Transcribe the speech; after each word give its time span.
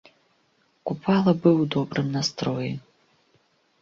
Купала 0.91 1.31
быў 1.45 1.55
у 1.65 1.67
добрым 1.75 2.07
настроі. 2.17 2.73